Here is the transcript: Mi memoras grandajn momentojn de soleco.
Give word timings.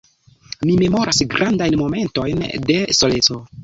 Mi 0.69 0.77
memoras 0.83 1.21
grandajn 1.35 1.79
momentojn 1.85 2.45
de 2.69 2.83
soleco. 3.03 3.45